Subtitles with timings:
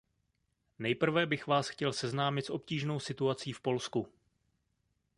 [0.79, 4.07] Nejprve bych vás chtěl seznámit s obtížnou situací v Polsku.